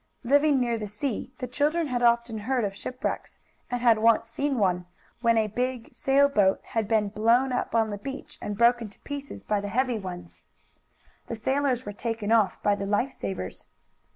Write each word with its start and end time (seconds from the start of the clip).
Living 0.23 0.59
near 0.59 0.79
the 0.79 0.87
sea 0.87 1.31
the 1.37 1.45
children 1.45 1.85
had 1.85 2.01
often 2.01 2.39
heard 2.39 2.63
of 2.65 2.75
shipwrecks, 2.75 3.39
and 3.69 3.81
had 3.81 3.99
once 3.99 4.27
seen 4.27 4.57
one, 4.57 4.87
when 5.21 5.37
a 5.37 5.45
big 5.45 5.93
sail 5.93 6.27
boat 6.27 6.59
had 6.63 6.87
beep 6.87 7.13
blown 7.13 7.53
up 7.53 7.75
on 7.75 7.91
the 7.91 7.99
beach 7.99 8.39
and 8.41 8.57
broken 8.57 8.89
to 8.89 8.97
pieces 9.01 9.43
by 9.43 9.61
the 9.61 9.67
heavy 9.69 9.99
waves. 9.99 10.41
The 11.27 11.35
sailors 11.35 11.85
were 11.85 11.93
taken 11.93 12.31
off 12.31 12.59
by 12.63 12.73
the 12.73 12.87
life 12.87 13.11
savers. 13.11 13.65